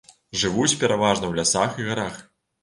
Жывуць 0.43 0.79
пераважна 0.83 1.25
ў 1.27 1.33
лясах 1.41 1.77
і 1.83 1.87
гарах. 1.91 2.19